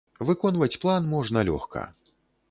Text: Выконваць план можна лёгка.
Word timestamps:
Выконваць 0.27 0.79
план 0.85 1.05
можна 1.11 1.43
лёгка. 1.51 1.83